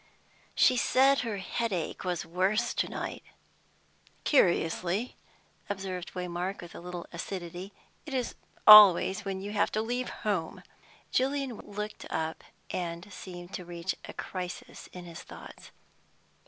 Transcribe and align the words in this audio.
"She 0.55 0.77
said 0.77 1.19
her 1.19 1.37
headache 1.37 2.03
was 2.03 2.25
worse 2.25 2.73
to 2.73 2.87
night." 2.89 3.21
"Curiously," 4.23 5.15
observed 5.69 6.15
Waymark, 6.15 6.59
with 6.59 6.73
a 6.73 6.79
little 6.79 7.05
acidity, 7.13 7.71
"it 8.07 8.33
always 8.65 9.19
is 9.19 9.25
when 9.25 9.41
you 9.41 9.51
have 9.51 9.71
to 9.73 9.81
leave 9.83 10.09
home." 10.25 10.63
Julian 11.11 11.55
looked 11.59 12.07
up, 12.09 12.43
and 12.71 13.13
seemed 13.13 13.53
to 13.53 13.63
reach 13.63 13.93
a 14.05 14.13
crisis 14.13 14.87
in 14.91 15.05
his 15.05 15.21
thoughts. 15.21 15.69